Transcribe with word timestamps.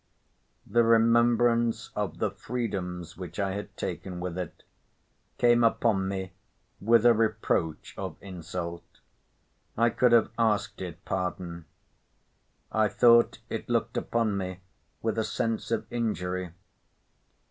The 0.65 0.81
remembrance 0.83 1.91
of 1.95 2.17
the 2.17 2.31
freedoms 2.31 3.17
which 3.17 3.39
I 3.39 3.51
had 3.51 3.77
taken 3.77 4.19
with 4.19 4.35
it 4.35 4.63
came 5.37 5.63
upon 5.63 6.07
me 6.07 6.33
with 6.79 7.05
a 7.05 7.13
reproach 7.13 7.93
of 7.99 8.17
insult. 8.19 8.83
I 9.77 9.91
could 9.91 10.11
have 10.11 10.31
asked 10.39 10.81
it 10.81 11.05
pardon. 11.05 11.65
I 12.71 12.87
thought 12.87 13.37
it 13.47 13.69
looked 13.69 13.95
upon 13.95 14.37
me 14.37 14.61
with 15.03 15.19
a 15.19 15.23
sense 15.23 15.69
of 15.69 15.85
injury. 15.91 16.49